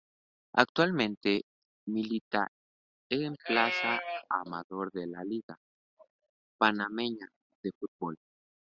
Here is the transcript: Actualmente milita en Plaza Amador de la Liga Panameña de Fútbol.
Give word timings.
Actualmente 0.53 1.43
milita 1.85 2.47
en 3.07 3.35
Plaza 3.35 3.99
Amador 4.29 4.89
de 4.91 5.05
la 5.05 5.23
Liga 5.23 5.55
Panameña 6.57 7.29
de 7.61 7.69
Fútbol. 7.79 8.17